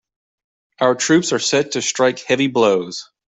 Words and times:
Our 0.79 0.95
troops 0.95 1.31
are 1.31 1.37
set 1.37 1.73
to 1.73 1.83
strike 1.83 2.17
heavy 2.21 2.47
blows. 2.47 3.11